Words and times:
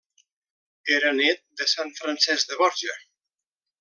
Era 0.95 1.11
nét 1.11 1.43
de 1.61 1.65
Sant 1.73 1.91
Francesc 1.99 2.47
de 2.51 2.55
Borja. 2.63 2.95